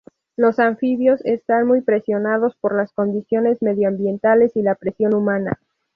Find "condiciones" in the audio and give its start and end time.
2.91-3.61